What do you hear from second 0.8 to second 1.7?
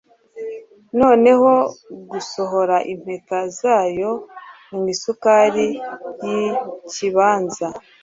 Noneho